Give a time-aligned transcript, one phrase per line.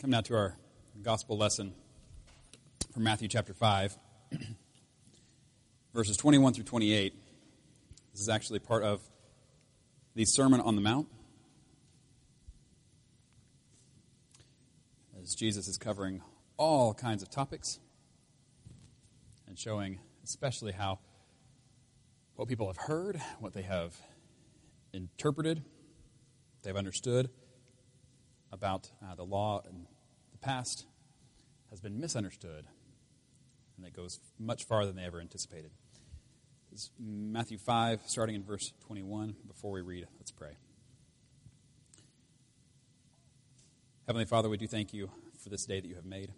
[0.00, 0.56] Come now to our
[1.02, 1.74] gospel lesson
[2.94, 3.98] from Matthew chapter 5,
[5.92, 7.14] verses 21 through 28.
[8.12, 9.00] This is actually part of
[10.14, 11.08] the Sermon on the Mount.
[15.20, 16.22] As Jesus is covering
[16.56, 17.80] all kinds of topics
[19.48, 21.00] and showing especially how
[22.36, 23.96] what people have heard, what they have
[24.92, 25.64] interpreted,
[26.62, 27.30] they've understood
[28.52, 29.86] about uh, the law in
[30.32, 30.86] the past
[31.70, 32.66] has been misunderstood,
[33.76, 35.70] and it goes much farther than they ever anticipated.
[36.72, 39.36] This is Matthew 5, starting in verse 21.
[39.46, 40.56] Before we read, let's pray.
[44.06, 45.10] Heavenly Father, we do thank you
[45.42, 46.32] for this day that you have made.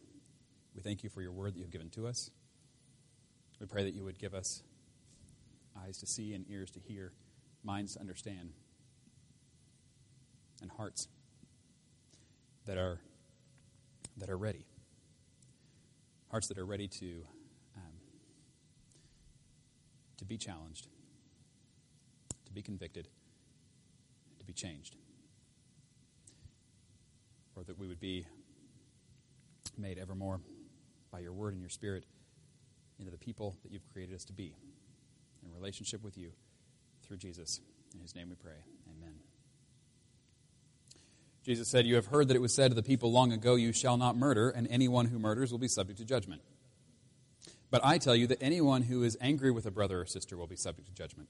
[0.74, 2.30] We thank you for your word that you have given to us.
[3.60, 4.62] We pray that you would give us
[5.84, 7.12] eyes to see and ears to hear,
[7.62, 8.50] minds to understand,
[10.62, 11.08] and hearts
[12.66, 13.00] that are,
[14.16, 14.66] that are ready.
[16.30, 17.22] Hearts that are ready to,
[17.76, 17.92] um,
[20.18, 20.86] to be challenged,
[22.46, 23.08] to be convicted,
[24.38, 24.96] to be changed.
[27.56, 28.26] Or that we would be
[29.76, 30.40] made ever more
[31.10, 32.04] by your word and your spirit
[32.98, 34.54] into the people that you've created us to be
[35.42, 36.30] in relationship with you
[37.02, 37.60] through Jesus.
[37.94, 38.62] In his name we pray.
[38.96, 39.29] Amen.
[41.44, 43.72] Jesus said, You have heard that it was said to the people long ago, You
[43.72, 46.42] shall not murder, and anyone who murders will be subject to judgment.
[47.70, 50.46] But I tell you that anyone who is angry with a brother or sister will
[50.46, 51.28] be subject to judgment.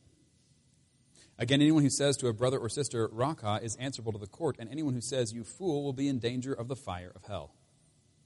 [1.38, 4.56] Again, anyone who says to a brother or sister, Raca, is answerable to the court,
[4.58, 7.54] and anyone who says, You fool, will be in danger of the fire of hell.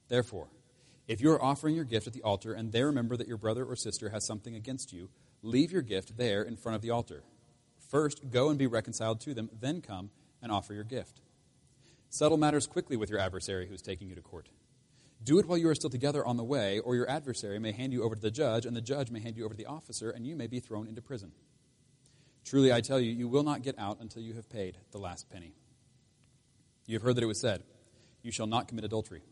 [0.09, 0.49] Therefore,
[1.07, 3.65] if you are offering your gift at the altar and there remember that your brother
[3.65, 5.11] or sister has something against you,
[5.43, 7.23] leave your gift there in front of the altar.
[7.91, 10.11] First, go and be reconciled to them, then come
[10.43, 11.21] and offer your gift.
[12.15, 14.49] Settle matters quickly with your adversary who is taking you to court.
[15.25, 17.93] Do it while you are still together on the way, or your adversary may hand
[17.93, 20.11] you over to the judge, and the judge may hand you over to the officer,
[20.11, 21.33] and you may be thrown into prison.
[22.45, 25.29] Truly, I tell you, you will not get out until you have paid the last
[25.29, 25.57] penny.
[26.87, 27.65] You have heard that it was said,
[28.23, 29.25] You shall not commit adultery.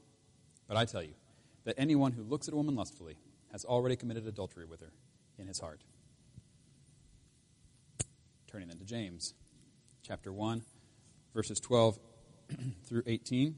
[0.66, 1.14] But I tell you,
[1.62, 3.14] that anyone who looks at a woman lustfully
[3.52, 4.90] has already committed adultery with her
[5.38, 5.82] in his heart.
[8.48, 9.34] Turning then to James,
[10.02, 10.64] chapter 1,
[11.32, 12.00] verses 12
[12.84, 13.56] through 18.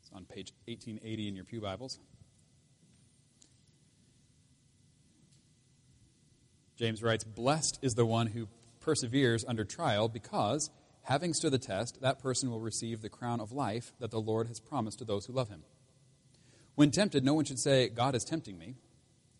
[0.00, 1.98] It's on page 1880 in your Pew Bibles.
[6.76, 8.48] James writes Blessed is the one who
[8.80, 10.70] perseveres under trial, because,
[11.02, 14.48] having stood the test, that person will receive the crown of life that the Lord
[14.48, 15.62] has promised to those who love him.
[16.74, 18.74] When tempted, no one should say, God is tempting me,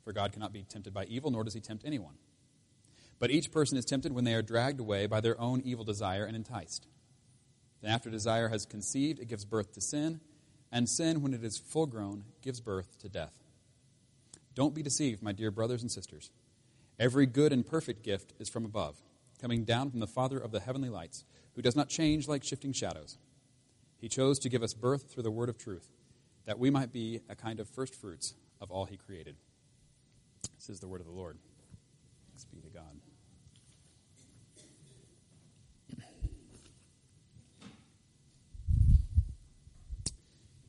[0.04, 2.15] for God cannot be tempted by evil, nor does he tempt anyone.
[3.19, 6.25] But each person is tempted when they are dragged away by their own evil desire
[6.25, 6.87] and enticed.
[7.81, 10.21] Then, after desire has conceived, it gives birth to sin,
[10.73, 13.39] and sin, when it is full grown, gives birth to death.
[14.55, 16.31] Don't be deceived, my dear brothers and sisters.
[16.99, 18.97] Every good and perfect gift is from above,
[19.41, 22.73] coming down from the Father of the heavenly lights, who does not change like shifting
[22.73, 23.19] shadows.
[24.01, 25.89] He chose to give us birth through the word of truth,
[26.47, 29.37] that we might be a kind of first fruits of all he created.
[30.57, 31.39] This is the word of the Lord.
[32.29, 33.03] Thanks be to God.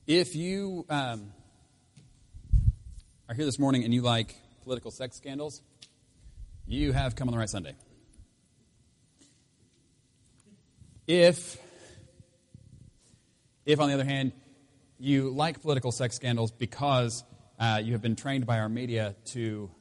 [0.08, 1.32] If you um,
[3.28, 5.64] are here this morning and you like political sex scandals,
[6.68, 7.74] you have come on the right Sunday.
[11.08, 11.58] If,
[13.66, 14.34] if on the other hand,
[15.00, 17.24] you like political sex scandals because
[17.60, 19.72] uh, you have been trained by our media to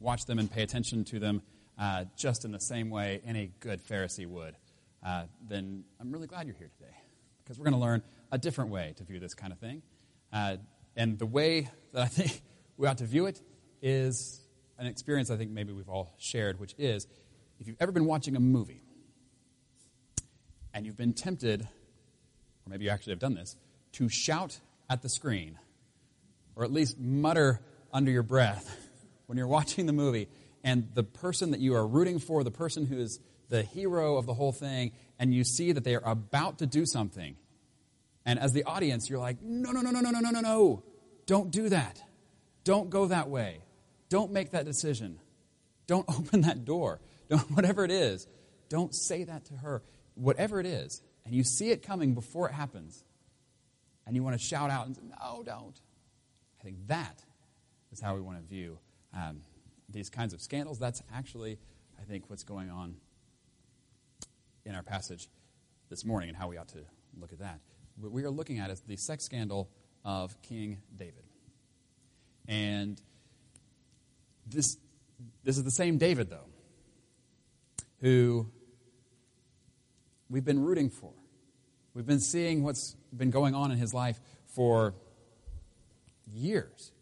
[0.00, 1.40] watch them and pay attention to them
[1.78, 4.54] uh, just in the same way any good Pharisee would,
[5.02, 6.94] uh, then I'm really glad you're here today
[7.42, 9.82] because we're going to learn a different way to view this kind of thing.
[10.32, 10.56] Uh,
[10.96, 12.42] and the way that I think
[12.76, 13.40] we ought to view it
[13.82, 14.40] is
[14.78, 17.06] an experience I think maybe we've all shared, which is
[17.60, 18.82] if you've ever been watching a movie
[20.74, 23.56] and you've been tempted, or maybe you actually have done this,
[23.92, 24.60] to shout
[24.90, 25.58] at the screen,
[26.54, 27.60] or at least mutter
[27.92, 28.76] under your breath
[29.26, 30.28] when you're watching the movie,
[30.62, 34.26] and the person that you are rooting for, the person who is the hero of
[34.26, 37.36] the whole thing, and you see that they are about to do something.
[38.26, 40.82] And as the audience, you're like, no, no, no, no, no, no, no, no, no.
[41.26, 42.02] Don't do that.
[42.64, 43.60] Don't go that way.
[44.08, 45.20] Don't make that decision.
[45.86, 47.00] Don't open that door.
[47.30, 48.26] Don't, whatever it is,
[48.68, 49.82] don't say that to her.
[50.14, 53.04] Whatever it is, and you see it coming before it happens,
[54.06, 55.78] and you want to shout out and say, no, don't.
[56.60, 57.22] I think that
[57.92, 58.78] is how we want to view
[59.14, 59.42] um,
[59.88, 60.78] these kinds of scandals.
[60.78, 61.58] That's actually,
[62.00, 62.96] I think, what's going on
[64.64, 65.28] in our passage
[65.90, 66.84] this morning and how we ought to
[67.20, 67.60] look at that.
[67.98, 69.70] What we are looking at is the sex scandal
[70.04, 71.24] of King David.
[72.46, 73.00] And
[74.46, 74.76] this,
[75.42, 76.46] this is the same David, though,
[78.00, 78.48] who
[80.28, 81.12] we've been rooting for.
[81.94, 84.20] We've been seeing what's been going on in his life
[84.54, 84.94] for
[86.30, 86.92] years.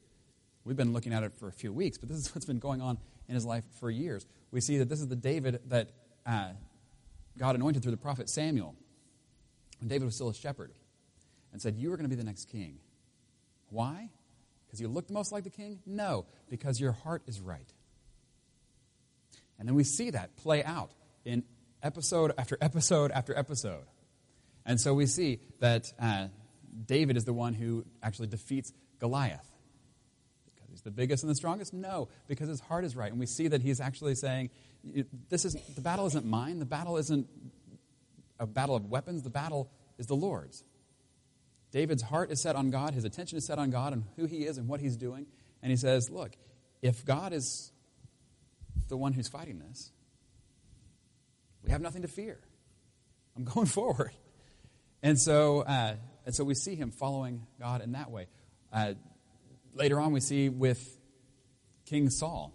[0.64, 2.80] We've been looking at it for a few weeks, but this is what's been going
[2.80, 2.98] on
[3.28, 4.26] in his life for years.
[4.52, 5.90] We see that this is the David that
[6.24, 6.50] uh,
[7.36, 8.76] God anointed through the prophet Samuel
[9.80, 10.70] when David was still a shepherd
[11.54, 12.80] and said, You are going to be the next king.
[13.70, 14.10] Why?
[14.66, 15.78] Because you look the most like the king?
[15.86, 17.72] No, because your heart is right.
[19.58, 20.90] And then we see that play out
[21.24, 21.44] in
[21.82, 23.84] episode after episode after episode.
[24.66, 26.26] And so we see that uh,
[26.86, 29.48] David is the one who actually defeats Goliath.
[30.46, 31.72] Because he's the biggest and the strongest?
[31.72, 33.12] No, because his heart is right.
[33.12, 34.50] And we see that he's actually saying,
[35.28, 36.58] this is, the battle isn't mine.
[36.58, 37.28] The battle isn't
[38.40, 39.22] a battle of weapons.
[39.22, 40.64] The battle is the Lord's.
[41.74, 42.94] David's heart is set on God.
[42.94, 45.26] His attention is set on God and who he is and what he's doing.
[45.60, 46.30] And he says, look,
[46.82, 47.72] if God is
[48.88, 49.90] the one who's fighting this,
[51.64, 52.38] we have nothing to fear.
[53.36, 54.12] I'm going forward.
[55.02, 58.28] And so, uh, and so we see him following God in that way.
[58.72, 58.94] Uh,
[59.74, 60.96] later on, we see with
[61.86, 62.54] King Saul,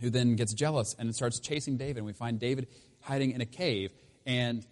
[0.00, 1.96] who then gets jealous and starts chasing David.
[1.96, 2.68] And we find David
[3.00, 3.92] hiding in a cave
[4.24, 4.64] and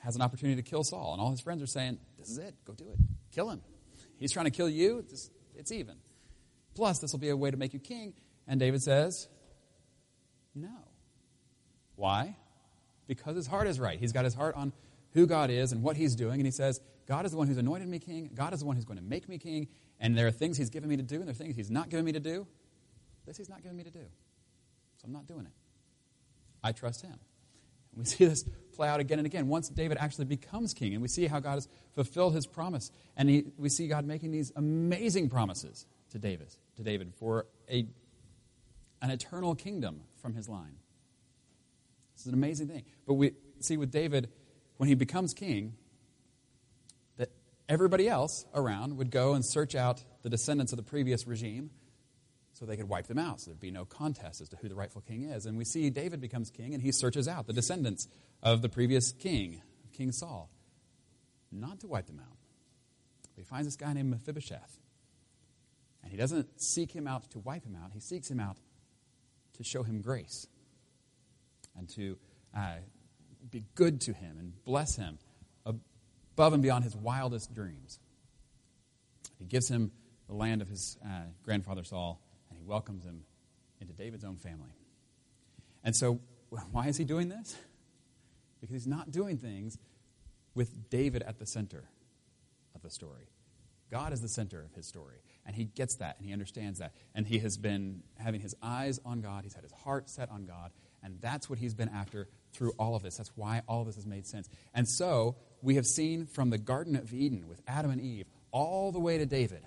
[0.00, 1.14] has an opportunity to kill Saul.
[1.14, 2.98] And all his friends are saying, This is it, go do it.
[3.32, 3.62] Kill him.
[4.18, 5.96] He's trying to kill you, it's, it's even.
[6.74, 8.14] Plus, this will be a way to make you king.
[8.46, 9.28] And David says,
[10.54, 10.68] No.
[11.96, 12.36] Why?
[13.06, 13.98] Because his heart is right.
[13.98, 14.72] He's got his heart on
[15.14, 16.34] who God is and what he's doing.
[16.34, 18.30] And he says, God is the one who's anointed me king.
[18.34, 19.68] God is the one who's going to make me king.
[19.98, 21.90] And there are things he's given me to do, and there are things he's not
[21.90, 22.46] given me to do.
[23.26, 24.04] This he's not given me to do.
[24.98, 25.52] So I'm not doing it.
[26.62, 27.18] I trust him.
[27.96, 28.44] We see this
[28.74, 29.48] play out again and again.
[29.48, 32.90] Once David actually becomes king, and we see how God has fulfilled his promise.
[33.16, 37.86] And he, we see God making these amazing promises to David, to David for a,
[39.02, 40.76] an eternal kingdom from his line.
[42.14, 42.84] This is an amazing thing.
[43.06, 44.30] But we see with David,
[44.76, 45.74] when he becomes king,
[47.16, 47.30] that
[47.68, 51.70] everybody else around would go and search out the descendants of the previous regime
[52.60, 54.74] so they could wipe them out, so there'd be no contest as to who the
[54.74, 55.46] rightful king is.
[55.46, 58.06] And we see David becomes king, and he searches out the descendants
[58.42, 59.62] of the previous king,
[59.94, 60.50] King Saul,
[61.50, 62.36] not to wipe them out.
[63.34, 64.78] But he finds this guy named Mephibosheth.
[66.02, 68.58] And he doesn't seek him out to wipe him out, he seeks him out
[69.54, 70.46] to show him grace
[71.76, 72.18] and to
[72.54, 72.76] uh,
[73.50, 75.18] be good to him and bless him
[75.64, 77.98] above and beyond his wildest dreams.
[79.38, 79.92] He gives him
[80.28, 82.20] the land of his uh, grandfather Saul,
[82.70, 83.24] welcomes him
[83.80, 84.70] into David's own family.
[85.84, 86.20] And so,
[86.70, 87.56] why is he doing this?
[88.60, 89.76] Because he's not doing things
[90.54, 91.84] with David at the center
[92.74, 93.28] of the story.
[93.90, 95.16] God is the center of his story.
[95.44, 96.92] And he gets that and he understands that.
[97.14, 100.44] And he has been having his eyes on God, he's had his heart set on
[100.44, 100.70] God.
[101.02, 103.16] And that's what he's been after through all of this.
[103.16, 104.48] That's why all of this has made sense.
[104.74, 108.92] And so we have seen from the Garden of Eden with Adam and Eve all
[108.92, 109.62] the way to David,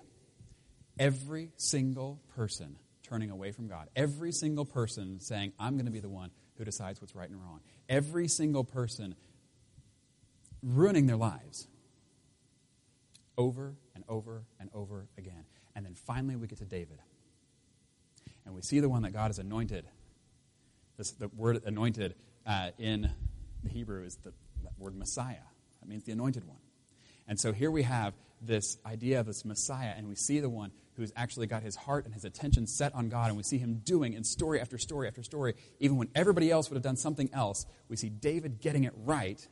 [0.99, 5.99] every single person turning away from God, every single person saying, I'm going to be
[5.99, 7.59] the one who decides what's right and wrong,
[7.89, 9.15] every single person
[10.61, 11.67] ruining their lives
[13.37, 15.45] over and over and over again.
[15.75, 16.99] And then finally we get to David.
[18.45, 19.85] And we see the one that God has anointed.
[20.97, 23.09] This, the word anointed uh, in
[23.63, 24.33] the Hebrew is the
[24.77, 25.35] word Messiah.
[25.81, 26.57] That means the anointed one.
[27.27, 28.13] And so here we have
[28.45, 32.05] this idea of this Messiah, and we see the one who's actually got his heart
[32.05, 35.07] and his attention set on God, and we see him doing in story after story
[35.07, 37.65] after story, even when everybody else would have done something else.
[37.89, 39.45] We see David getting it right,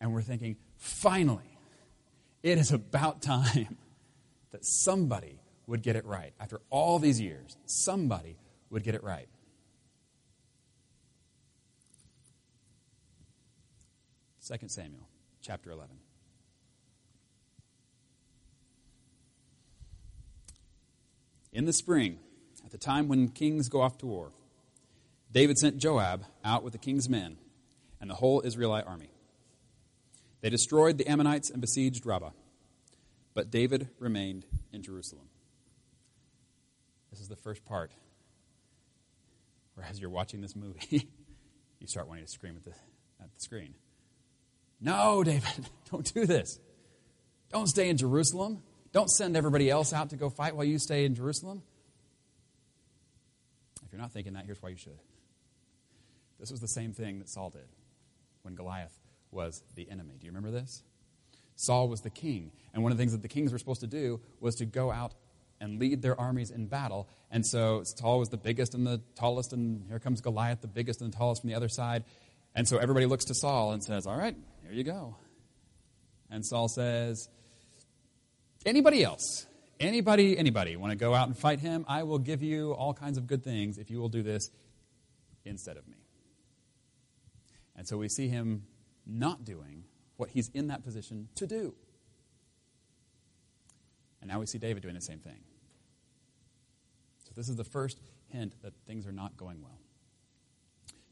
[0.00, 1.58] and we're thinking, finally,
[2.42, 3.76] it is about time
[4.52, 6.32] that somebody would get it right.
[6.40, 8.36] After all these years, somebody
[8.70, 9.28] would get it right.
[14.46, 15.06] 2 Samuel
[15.42, 15.96] chapter 11.
[21.52, 22.18] In the spring,
[22.64, 24.32] at the time when kings go off to war,
[25.32, 27.36] David sent Joab out with the king's men
[28.00, 29.10] and the whole Israelite army.
[30.40, 32.30] They destroyed the Ammonites and besieged Rabbah,
[33.34, 35.26] but David remained in Jerusalem.
[37.10, 37.90] This is the first part
[39.74, 41.08] where, as you're watching this movie,
[41.80, 42.70] you start wanting to scream at the,
[43.20, 43.74] at the screen.
[44.80, 46.58] No, David, don't do this.
[47.50, 48.62] Don't stay in Jerusalem.
[48.92, 51.62] Don't send everybody else out to go fight while you stay in Jerusalem.
[53.84, 54.98] If you're not thinking that, here's why you should.
[56.38, 57.68] This was the same thing that Saul did.
[58.42, 58.98] when Goliath
[59.30, 60.14] was the enemy.
[60.18, 60.82] Do you remember this?
[61.54, 63.86] Saul was the king, and one of the things that the kings were supposed to
[63.86, 65.12] do was to go out
[65.60, 67.06] and lead their armies in battle.
[67.30, 71.02] And so Saul was the biggest and the tallest, and here comes Goliath, the biggest
[71.02, 72.04] and the tallest from the other side.
[72.54, 75.16] And so everybody looks to Saul and says, All right, here you go.
[76.30, 77.28] And Saul says,
[78.66, 79.46] Anybody else?
[79.78, 81.86] Anybody, anybody want to go out and fight him?
[81.88, 84.50] I will give you all kinds of good things if you will do this
[85.44, 85.96] instead of me.
[87.76, 88.64] And so we see him
[89.06, 89.84] not doing
[90.18, 91.74] what he's in that position to do.
[94.20, 95.40] And now we see David doing the same thing.
[97.24, 97.98] So this is the first
[98.28, 99.78] hint that things are not going well.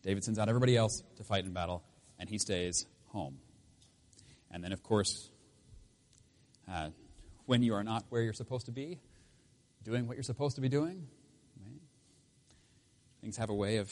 [0.02, 1.82] David sends out everybody else to fight in battle,
[2.18, 3.38] and he stays home.
[4.50, 5.30] And then, of course,
[6.70, 6.90] uh,
[7.48, 9.00] when you are not where you're supposed to be,
[9.82, 11.06] doing what you're supposed to be doing,
[11.64, 11.80] right?
[13.22, 13.90] things have a way of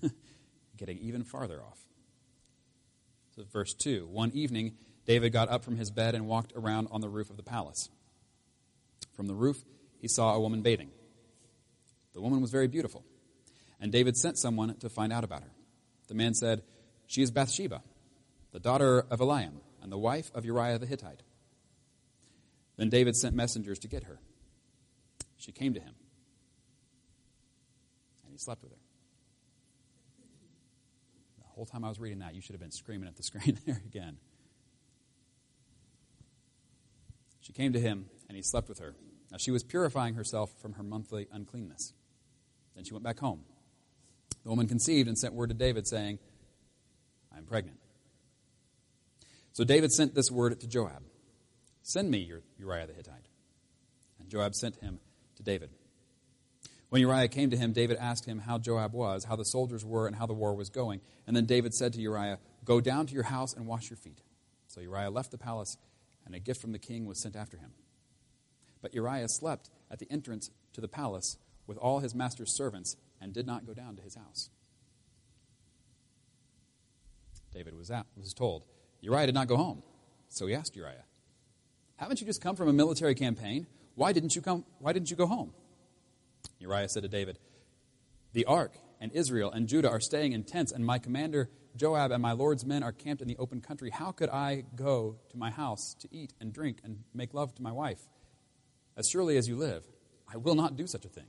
[0.78, 1.78] getting even farther off.
[3.34, 7.02] So, verse 2 One evening, David got up from his bed and walked around on
[7.02, 7.90] the roof of the palace.
[9.12, 9.62] From the roof,
[9.98, 10.92] he saw a woman bathing.
[12.14, 13.04] The woman was very beautiful,
[13.78, 15.52] and David sent someone to find out about her.
[16.08, 16.62] The man said,
[17.06, 17.82] She is Bathsheba,
[18.52, 21.20] the daughter of Eliam, and the wife of Uriah the Hittite.
[22.76, 24.20] Then David sent messengers to get her.
[25.38, 25.94] She came to him,
[28.24, 28.78] and he slept with her.
[31.38, 33.58] The whole time I was reading that, you should have been screaming at the screen
[33.66, 34.18] there again.
[37.40, 38.94] She came to him, and he slept with her.
[39.30, 41.92] Now she was purifying herself from her monthly uncleanness.
[42.74, 43.44] Then she went back home.
[44.42, 46.18] The woman conceived and sent word to David, saying,
[47.34, 47.78] I am pregnant.
[49.52, 51.02] So David sent this word to Joab
[51.86, 52.28] Send me
[52.58, 53.28] Uriah the Hittite.
[54.18, 54.98] And Joab sent him
[55.36, 55.70] to David.
[56.88, 60.08] When Uriah came to him, David asked him how Joab was, how the soldiers were,
[60.08, 61.00] and how the war was going.
[61.28, 64.20] And then David said to Uriah, Go down to your house and wash your feet.
[64.66, 65.76] So Uriah left the palace,
[66.24, 67.70] and a gift from the king was sent after him.
[68.82, 71.38] But Uriah slept at the entrance to the palace
[71.68, 74.50] with all his master's servants and did not go down to his house.
[77.54, 78.64] David was, out, was told,
[79.02, 79.84] Uriah did not go home.
[80.28, 81.04] So he asked Uriah,
[81.96, 83.66] haven't you just come from a military campaign?
[83.94, 84.64] Why didn't you come?
[84.78, 85.52] Why didn't you go home?
[86.58, 87.38] Uriah said to David,
[88.32, 92.22] The ark and Israel and Judah are staying in tents, and my commander Joab and
[92.22, 93.90] my Lord's men are camped in the open country.
[93.90, 97.62] How could I go to my house to eat and drink and make love to
[97.62, 98.00] my wife?
[98.96, 99.84] As surely as you live,
[100.32, 101.26] I will not do such a thing.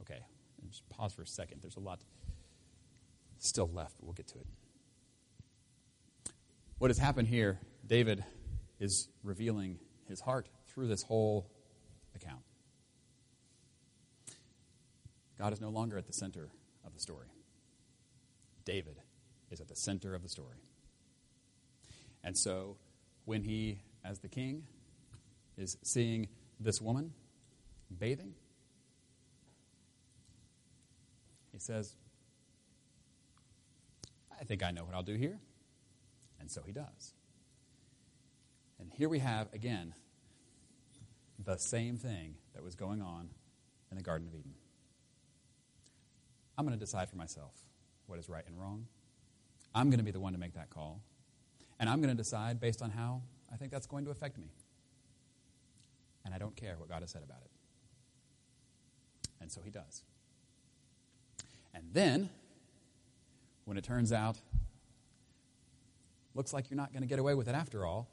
[0.00, 0.20] Okay,
[0.68, 1.62] just pause for a second.
[1.62, 2.00] There's a lot
[3.38, 4.46] still left, but we'll get to it.
[6.78, 8.24] What has happened here, David
[8.82, 11.48] is revealing his heart through this whole
[12.16, 12.42] account.
[15.38, 16.50] God is no longer at the center
[16.84, 17.28] of the story.
[18.64, 18.96] David
[19.52, 20.56] is at the center of the story.
[22.24, 22.76] And so,
[23.24, 24.64] when he, as the king,
[25.56, 26.26] is seeing
[26.58, 27.12] this woman
[27.96, 28.34] bathing,
[31.52, 31.94] he says,
[34.40, 35.38] I think I know what I'll do here.
[36.40, 37.14] And so he does.
[38.82, 39.94] And here we have, again,
[41.38, 43.28] the same thing that was going on
[43.92, 44.54] in the Garden of Eden.
[46.58, 47.52] I'm going to decide for myself
[48.06, 48.88] what is right and wrong.
[49.72, 51.00] I'm going to be the one to make that call.
[51.78, 53.22] And I'm going to decide based on how
[53.52, 54.50] I think that's going to affect me.
[56.24, 57.50] And I don't care what God has said about it.
[59.40, 60.02] And so he does.
[61.72, 62.30] And then,
[63.64, 64.38] when it turns out,
[66.34, 68.08] looks like you're not going to get away with it after all,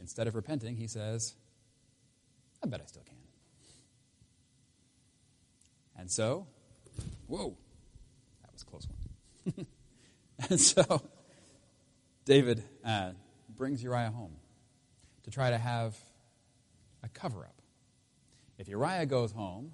[0.00, 1.34] Instead of repenting, he says,
[2.62, 3.16] I bet I still can.
[5.96, 6.46] And so,
[7.26, 7.56] whoa,
[8.42, 9.66] that was a close one.
[10.50, 11.02] and so,
[12.24, 13.12] David uh,
[13.48, 14.36] brings Uriah home
[15.24, 15.96] to try to have
[17.02, 17.54] a cover up.
[18.58, 19.72] If Uriah goes home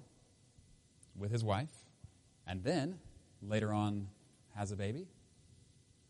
[1.17, 1.69] with his wife
[2.47, 2.99] and then
[3.41, 4.07] later on
[4.55, 5.07] has a baby,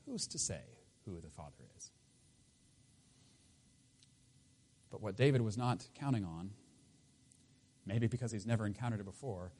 [0.06, 0.62] who's to say
[1.06, 1.91] who the father is?
[4.91, 6.51] But what David was not counting on,
[7.86, 9.53] maybe because he's never encountered it before,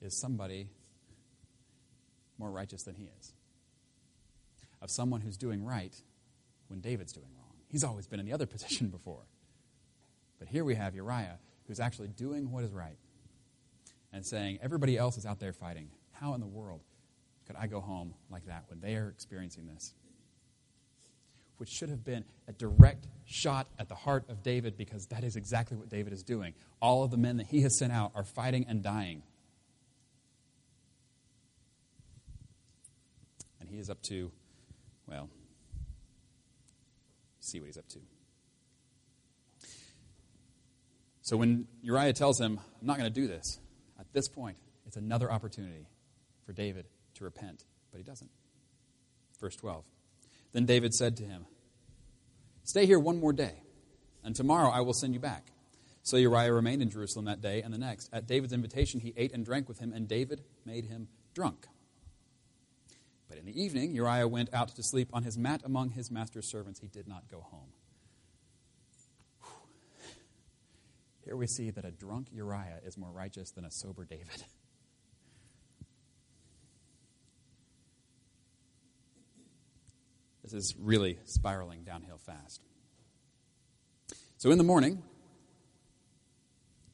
[0.00, 0.70] is somebody
[2.38, 3.32] more righteous than he is.
[4.80, 5.94] Of someone who's doing right
[6.68, 7.56] when David's doing wrong.
[7.68, 9.26] He's always been in the other position before.
[10.38, 12.98] But here we have Uriah, who's actually doing what is right
[14.12, 15.90] and saying, Everybody else is out there fighting.
[16.12, 16.82] How in the world
[17.46, 19.94] could I go home like that when they are experiencing this?
[21.58, 25.36] Which should have been a direct shot at the heart of David because that is
[25.36, 26.54] exactly what David is doing.
[26.80, 29.22] All of the men that he has sent out are fighting and dying.
[33.60, 34.30] And he is up to,
[35.06, 35.28] well,
[37.40, 37.98] see what he's up to.
[41.22, 43.58] So when Uriah tells him, I'm not going to do this,
[43.98, 45.88] at this point, it's another opportunity
[46.44, 48.30] for David to repent, but he doesn't.
[49.40, 49.84] Verse 12.
[50.56, 51.44] Then David said to him,
[52.64, 53.60] Stay here one more day,
[54.24, 55.48] and tomorrow I will send you back.
[56.02, 58.08] So Uriah remained in Jerusalem that day and the next.
[58.10, 61.66] At David's invitation, he ate and drank with him, and David made him drunk.
[63.28, 66.50] But in the evening, Uriah went out to sleep on his mat among his master's
[66.50, 66.80] servants.
[66.80, 67.74] He did not go home.
[71.22, 74.42] Here we see that a drunk Uriah is more righteous than a sober David.
[80.46, 82.62] This is really spiraling downhill fast.
[84.36, 85.02] So in the morning,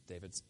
[0.07, 0.43] David's,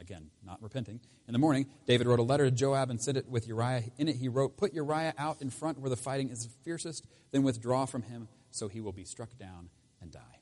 [0.00, 0.98] again, not repenting.
[1.28, 3.84] In the morning, David wrote a letter to Joab and sent it with Uriah.
[3.98, 7.44] In it, he wrote, Put Uriah out in front where the fighting is fiercest, then
[7.44, 9.68] withdraw from him, so he will be struck down
[10.02, 10.40] and die.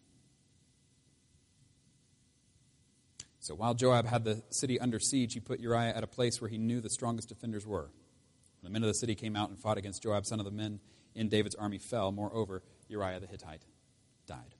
[3.38, 6.48] So while Joab had the city under siege, he put Uriah at a place where
[6.48, 7.90] he knew the strongest defenders were.
[8.62, 10.80] The men of the city came out and fought against Joab, son of the men
[11.14, 12.12] in David's army fell.
[12.12, 13.62] Moreover, Uriah the Hittite
[14.26, 14.54] died.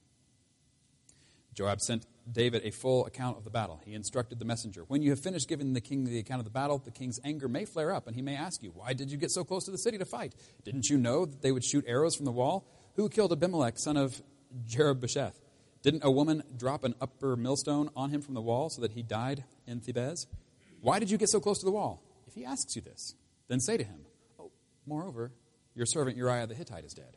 [1.55, 3.81] Joab sent David a full account of the battle.
[3.85, 6.51] He instructed the messenger When you have finished giving the king the account of the
[6.51, 9.19] battle, the king's anger may flare up, and he may ask you, Why did you
[9.19, 10.35] get so close to the city to fight?
[10.65, 12.67] Didn't you know that they would shoot arrows from the wall?
[12.97, 14.23] Who killed Abimelech, son of
[14.67, 15.35] Jerubbesheth?
[15.83, 19.03] Didn't a woman drop an upper millstone on him from the wall so that he
[19.03, 20.27] died in Thebez?
[20.81, 22.03] Why did you get so close to the wall?
[22.27, 23.15] If he asks you this,
[23.49, 24.07] then say to him,
[24.39, 24.53] Oh,
[24.87, 25.33] moreover,
[25.75, 27.17] your servant Uriah the Hittite is dead.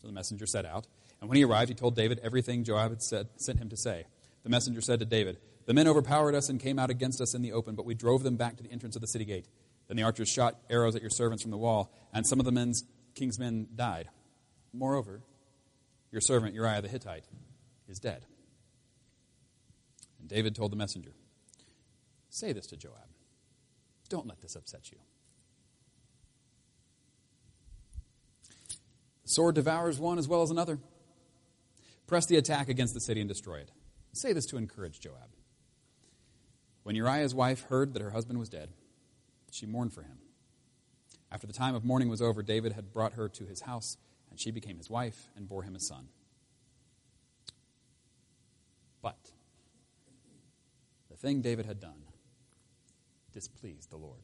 [0.00, 0.86] So the messenger set out.
[1.20, 4.06] And when he arrived, he told David everything Joab had said, sent him to say.
[4.44, 7.42] The messenger said to David, The men overpowered us and came out against us in
[7.42, 9.46] the open, but we drove them back to the entrance of the city gate.
[9.88, 12.52] Then the archers shot arrows at your servants from the wall, and some of the
[12.52, 12.84] men's,
[13.14, 14.08] king's men died.
[14.72, 15.22] Moreover,
[16.12, 17.24] your servant Uriah the Hittite
[17.88, 18.24] is dead.
[20.20, 21.12] And David told the messenger,
[22.30, 23.08] Say this to Joab.
[24.08, 24.98] Don't let this upset you.
[29.28, 30.78] Sword devours one as well as another.
[32.06, 33.70] Press the attack against the city and destroy it.
[34.14, 35.36] Say this to encourage Joab.
[36.82, 38.70] When Uriah's wife heard that her husband was dead,
[39.50, 40.16] she mourned for him.
[41.30, 43.98] After the time of mourning was over, David had brought her to his house,
[44.30, 46.08] and she became his wife and bore him a son.
[49.02, 49.32] But
[51.10, 52.04] the thing David had done
[53.34, 54.22] displeased the Lord.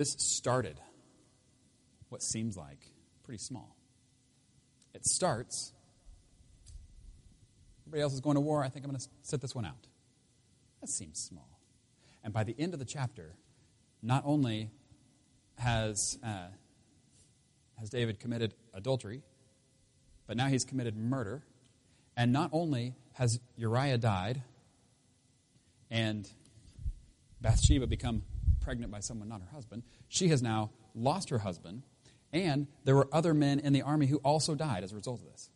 [0.00, 0.80] This started
[2.08, 2.86] what seems like
[3.22, 3.76] pretty small.
[4.94, 5.74] It starts,
[7.82, 9.88] everybody else is going to war, I think I'm going to sit this one out.
[10.80, 11.50] That seems small.
[12.24, 13.34] And by the end of the chapter,
[14.02, 14.70] not only
[15.58, 16.46] has, uh,
[17.78, 19.20] has David committed adultery,
[20.26, 21.42] but now he's committed murder.
[22.16, 24.42] And not only has Uriah died
[25.90, 26.26] and
[27.42, 28.22] Bathsheba become
[28.60, 29.82] pregnant by someone not her husband.
[30.08, 31.82] She has now lost her husband,
[32.32, 35.26] and there were other men in the army who also died as a result of
[35.26, 35.50] this.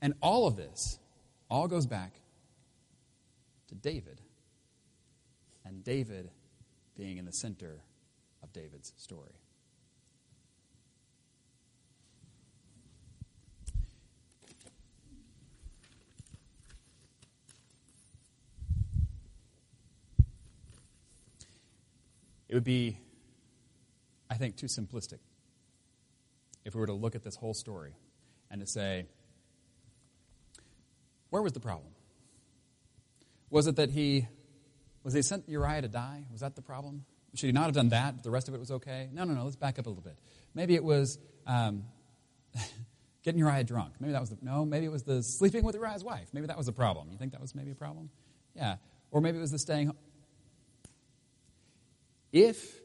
[0.00, 0.98] And all of this
[1.50, 2.20] all goes back
[3.68, 4.20] to David,
[5.64, 6.30] and David
[6.96, 7.82] being in the center
[8.42, 9.32] of David's story.
[22.54, 23.00] It would be,
[24.30, 25.18] I think, too simplistic
[26.64, 27.96] if we were to look at this whole story
[28.48, 29.06] and to say,
[31.30, 31.90] where was the problem?
[33.50, 34.28] Was it that he
[35.02, 36.26] was he sent Uriah to die?
[36.30, 37.04] Was that the problem?
[37.34, 38.22] Should he not have done that?
[38.22, 39.08] The rest of it was okay?
[39.12, 39.42] No, no, no.
[39.42, 40.16] Let's back up a little bit.
[40.54, 41.82] Maybe it was um,
[43.24, 43.94] getting Uriah drunk.
[43.98, 44.64] Maybe that was the no.
[44.64, 46.28] Maybe it was the sleeping with Uriah's wife.
[46.32, 47.08] Maybe that was the problem.
[47.10, 48.10] You think that was maybe a problem?
[48.54, 48.76] Yeah.
[49.10, 49.90] Or maybe it was the staying
[52.34, 52.80] if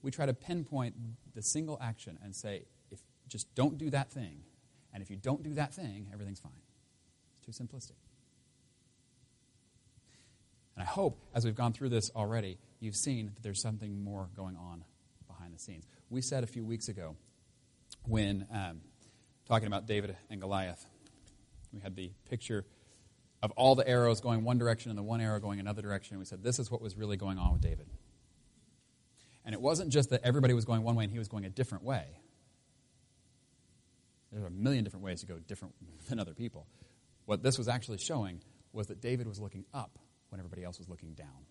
[0.00, 0.94] we try to pinpoint
[1.34, 4.44] the single action and say, if just don't do that thing,
[4.94, 6.52] and if you don't do that thing, everything's fine.
[7.46, 7.96] It's too simplistic.
[10.76, 14.28] And I hope, as we've gone through this already, you've seen that there's something more
[14.36, 14.84] going on
[15.26, 15.84] behind the scenes.
[16.08, 17.16] We said a few weeks ago,
[18.06, 18.80] when um,
[19.46, 20.86] talking about David and Goliath,
[21.72, 22.64] we had the picture
[23.42, 26.18] of all the arrows going one direction and the one arrow going another direction.
[26.18, 27.88] We said, this is what was really going on with David.
[29.44, 31.50] And it wasn't just that everybody was going one way and he was going a
[31.50, 32.04] different way.
[34.32, 35.74] There are a million different ways to go different
[36.08, 36.66] than other people.
[37.26, 38.40] What this was actually showing
[38.72, 39.98] was that David was looking up
[40.28, 41.46] when everybody else was looking down.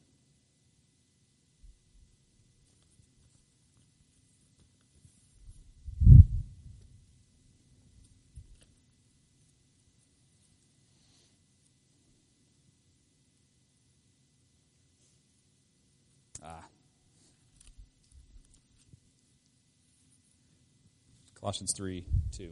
[21.49, 22.05] Colossians 3
[22.37, 22.43] 2.
[22.43, 22.45] I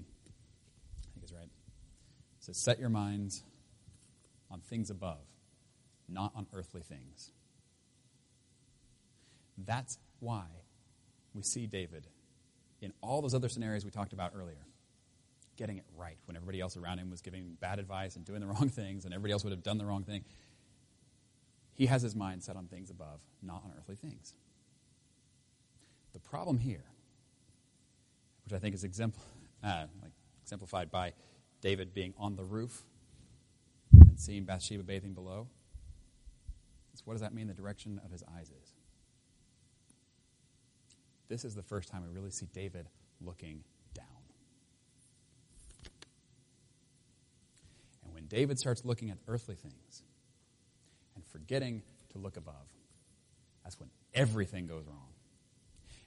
[1.13, 1.43] think is right.
[1.43, 1.49] It
[2.39, 3.43] says, Set your minds
[4.49, 5.21] on things above,
[6.09, 7.29] not on earthly things.
[9.55, 10.45] That's why
[11.35, 12.07] we see David
[12.81, 14.65] in all those other scenarios we talked about earlier
[15.57, 18.47] getting it right when everybody else around him was giving bad advice and doing the
[18.51, 20.25] wrong things and everybody else would have done the wrong thing.
[21.75, 24.33] He has his mind set on things above, not on earthly things.
[26.13, 26.85] The problem here,
[28.47, 29.19] which I think is exempl-
[29.61, 31.11] uh, like exemplified by
[31.59, 32.83] David being on the roof
[33.91, 35.49] and seeing Bathsheba bathing below,
[36.93, 38.73] is what does that mean the direction of his eyes is?
[41.27, 42.87] This is the first time we really see David
[43.19, 44.05] looking down.
[48.05, 50.03] And when David starts looking at earthly things
[51.15, 51.81] and forgetting
[52.13, 52.71] to look above,
[53.65, 55.09] that's when everything goes wrong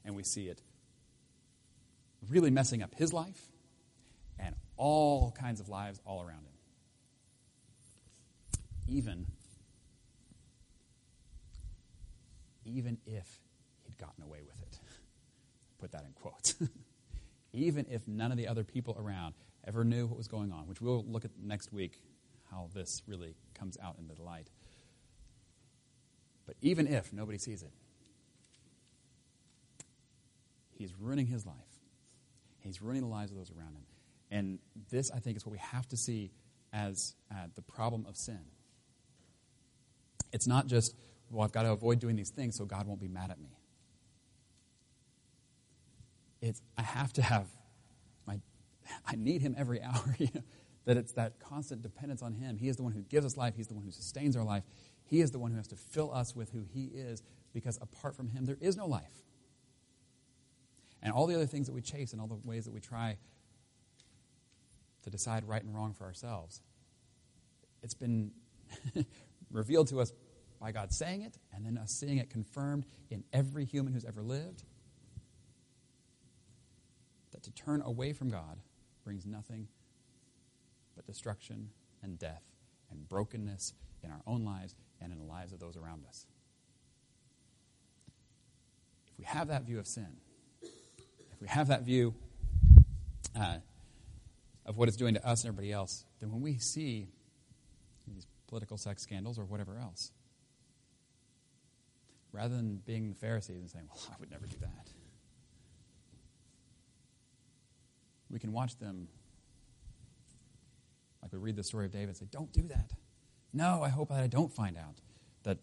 [0.07, 0.63] and we see it
[2.29, 3.49] really messing up his life
[4.39, 6.53] and all kinds of lives all around him.
[8.89, 9.27] Even,
[12.65, 13.41] even if
[13.85, 14.79] he'd gotten away with it.
[15.79, 16.55] Put that in quotes.
[17.53, 19.35] even if none of the other people around
[19.67, 22.01] ever knew what was going on, which we'll look at next week
[22.51, 24.49] how this really comes out into the light.
[26.47, 27.71] But even if nobody sees it,
[30.81, 31.70] He's ruining his life.
[32.63, 33.85] He's ruining the lives of those around him.
[34.31, 34.59] And
[34.91, 36.31] this, I think, is what we have to see
[36.73, 38.41] as uh, the problem of sin.
[40.33, 40.95] It's not just,
[41.31, 43.57] well, I've got to avoid doing these things so God won't be mad at me.
[46.41, 47.49] It's, I have to have
[48.27, 48.41] my,
[49.05, 50.15] I need Him every hour.
[50.19, 50.43] You know,
[50.87, 52.57] that it's that constant dependence on Him.
[52.57, 54.65] He is the one who gives us life, He's the one who sustains our life.
[55.05, 58.15] He is the one who has to fill us with who He is because apart
[58.15, 59.25] from Him, there is no life
[61.03, 63.17] and all the other things that we chase and all the ways that we try
[65.03, 66.61] to decide right and wrong for ourselves.
[67.83, 68.33] It's been
[69.51, 70.13] revealed to us
[70.61, 74.23] by God saying it and then us seeing it confirmed in every human who's ever
[74.23, 74.63] lived
[77.33, 78.61] that to turn away from God
[79.05, 79.69] brings nothing
[80.95, 81.71] but destruction
[82.03, 82.43] and death
[82.91, 86.27] and brokenness in our own lives and in the lives of those around us.
[89.11, 90.19] If we have that view of sin,
[91.41, 92.15] we have that view
[93.39, 93.57] uh,
[94.67, 97.09] of what it's doing to us and everybody else, then when we see
[98.07, 100.13] these political sex scandals or whatever else,
[102.33, 104.89] rather than being the Pharisees and saying, well, I would never do that,
[108.31, 109.09] we can watch them,
[111.23, 112.93] like we read the story of David, say, don't do that.
[113.53, 115.01] No, I hope that I don't find out
[115.43, 115.59] that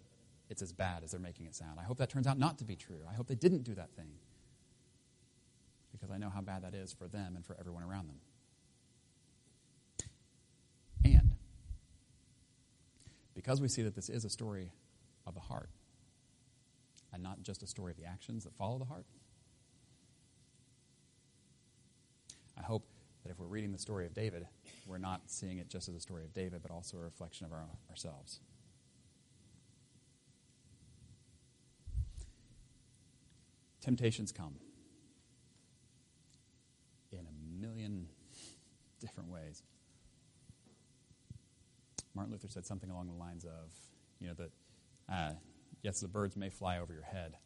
[0.50, 1.80] it's as bad as they're making it sound.
[1.80, 3.00] I hope that turns out not to be true.
[3.10, 4.10] I hope they didn't do that thing
[6.08, 8.20] because I know how bad that is for them and for everyone around them.
[11.04, 11.32] And
[13.36, 14.72] because we see that this is a story
[15.26, 15.70] of the heart
[17.12, 19.06] and not just a story of the actions that follow the heart,
[22.58, 22.86] I hope
[23.24, 24.48] that if we're reading the story of David,
[24.86, 27.52] we're not seeing it just as a story of David, but also a reflection of
[27.52, 28.40] our, ourselves.
[33.82, 34.56] Temptations come.
[37.60, 38.08] Million
[39.00, 39.64] different ways.
[42.14, 43.72] Martin Luther said something along the lines of,
[44.20, 44.52] you know, that
[45.12, 45.34] uh,
[45.84, 47.38] yes, the birds may fly over your head,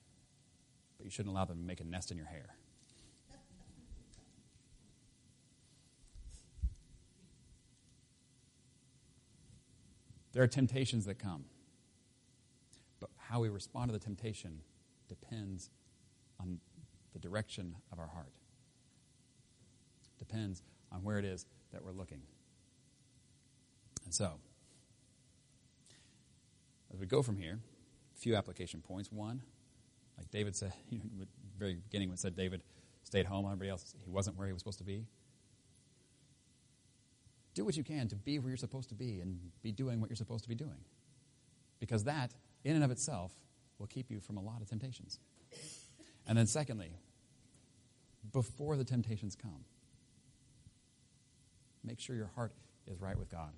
[0.97, 2.55] but you shouldn't allow them to make a nest in your hair.
[10.33, 11.43] There are temptations that come,
[13.01, 14.61] but how we respond to the temptation
[15.09, 15.69] depends
[16.39, 16.59] on
[17.11, 18.31] the direction of our heart
[20.21, 22.21] depends on where it is that we're looking.
[24.05, 24.33] And so,
[26.93, 27.59] as we go from here,
[28.15, 29.11] a few application points.
[29.11, 29.41] One,
[30.17, 32.61] like David said, you know, at the very beginning when said David
[33.03, 35.05] stayed home, everybody else, he wasn't where he was supposed to be.
[37.53, 40.09] Do what you can to be where you're supposed to be and be doing what
[40.09, 40.85] you're supposed to be doing.
[41.79, 42.31] Because that,
[42.63, 43.33] in and of itself,
[43.79, 45.19] will keep you from a lot of temptations.
[46.27, 46.91] And then, secondly,
[48.31, 49.65] before the temptations come,
[51.83, 52.53] Make sure your heart
[52.87, 53.51] is right with God.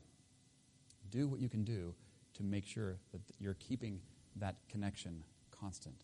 [1.10, 1.94] Do what you can do
[2.36, 4.00] to make sure that you're keeping
[4.38, 6.04] that connection constant.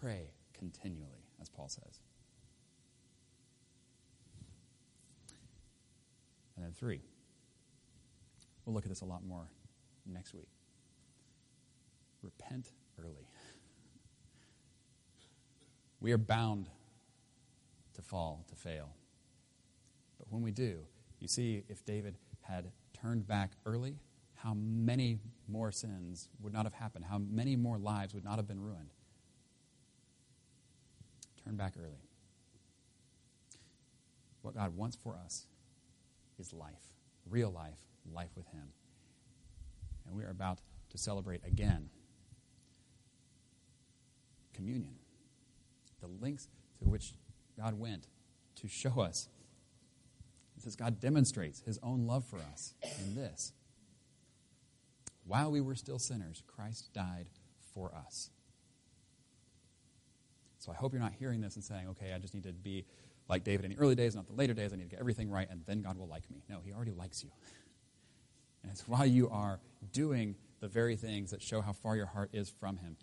[0.00, 2.00] Pray continually, as Paul says.
[6.56, 7.00] And then, three,
[8.64, 9.48] we'll look at this a lot more
[10.06, 10.48] next week.
[12.22, 13.28] Repent early.
[16.00, 16.68] We are bound
[17.94, 18.90] to fall, to fail.
[20.18, 20.80] But when we do,
[21.20, 23.96] you see if David had turned back early,
[24.36, 28.48] how many more sins would not have happened, how many more lives would not have
[28.48, 28.90] been ruined.
[31.44, 32.08] Turn back early.
[34.42, 35.46] What God wants for us
[36.38, 36.94] is life,
[37.28, 37.78] real life,
[38.10, 38.72] life with Him.
[40.06, 41.90] And we are about to celebrate again
[44.54, 44.94] communion,
[46.00, 47.14] the lengths to which
[47.58, 48.06] God went
[48.56, 49.28] to show us.
[50.60, 53.54] It says God demonstrates His own love for us in this.
[55.24, 57.28] While we were still sinners, Christ died
[57.72, 58.28] for us.
[60.58, 62.84] So I hope you're not hearing this and saying, okay, I just need to be
[63.26, 64.74] like David in the early days, not the later days.
[64.74, 66.42] I need to get everything right, and then God will like me.
[66.50, 67.30] No, He already likes you.
[68.62, 69.58] And it's while you are
[69.90, 72.98] doing the very things that show how far your heart is from Him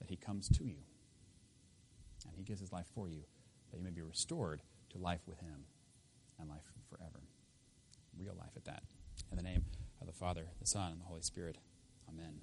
[0.00, 0.76] that He comes to you.
[2.26, 3.22] And He gives His life for you,
[3.70, 5.64] that you may be restored to life with Him
[6.38, 7.20] and life forever.
[8.18, 8.82] Real life at that.
[9.30, 9.64] In the name
[10.00, 11.58] of the Father, the Son, and the Holy Spirit.
[12.08, 12.40] Amen.